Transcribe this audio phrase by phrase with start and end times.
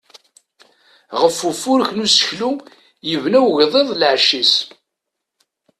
[1.19, 2.51] Ɣef ufurek n useklu,
[3.09, 4.53] yebna ugḍiḍ lɛecc-is.